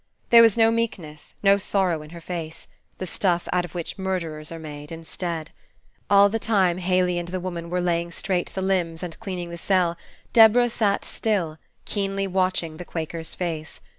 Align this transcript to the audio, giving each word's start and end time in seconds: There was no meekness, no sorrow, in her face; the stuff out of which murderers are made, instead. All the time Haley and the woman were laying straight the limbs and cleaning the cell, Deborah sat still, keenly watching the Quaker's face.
There 0.31 0.41
was 0.41 0.57
no 0.57 0.71
meekness, 0.71 1.35
no 1.43 1.57
sorrow, 1.57 2.01
in 2.01 2.09
her 2.09 2.21
face; 2.21 2.67
the 2.97 3.05
stuff 3.05 3.47
out 3.53 3.65
of 3.65 3.75
which 3.75 3.99
murderers 3.99 4.51
are 4.51 4.57
made, 4.57 4.91
instead. 4.91 5.51
All 6.09 6.27
the 6.27 6.39
time 6.39 6.79
Haley 6.79 7.19
and 7.19 7.27
the 7.27 7.39
woman 7.39 7.69
were 7.69 7.81
laying 7.81 8.09
straight 8.09 8.49
the 8.55 8.63
limbs 8.63 9.03
and 9.03 9.19
cleaning 9.19 9.51
the 9.51 9.59
cell, 9.59 9.95
Deborah 10.33 10.71
sat 10.71 11.05
still, 11.05 11.59
keenly 11.85 12.25
watching 12.25 12.77
the 12.77 12.83
Quaker's 12.83 13.35
face. 13.35 13.79